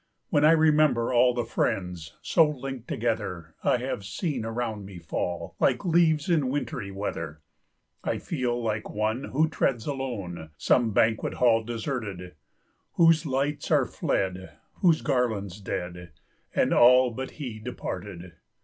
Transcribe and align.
When 0.31 0.43
I 0.43 0.53
remember 0.53 1.13
all 1.13 1.35
The 1.35 1.45
friends, 1.45 2.17
so 2.23 2.49
link'd 2.49 2.87
together, 2.87 3.53
I've 3.63 4.03
seen 4.03 4.45
around 4.45 4.83
me 4.83 4.97
fall 4.97 5.55
Like 5.59 5.85
leaves 5.85 6.27
in 6.27 6.49
wintry 6.49 6.89
weather, 6.89 7.43
I 8.03 8.17
feel 8.17 8.59
like 8.59 8.89
one 8.89 9.25
Who 9.25 9.47
treads 9.47 9.85
alone 9.85 10.49
Some 10.57 10.89
banquet 10.89 11.35
hall 11.35 11.63
deserted, 11.63 12.33
Whose 12.93 13.27
lights 13.27 13.69
are 13.69 13.85
fled, 13.85 14.57
Whose 14.77 15.03
garlands 15.03 15.61
dead, 15.61 16.13
And 16.55 16.73
all 16.73 17.11
but 17.11 17.33
he 17.37 17.59
departed! 17.59 18.31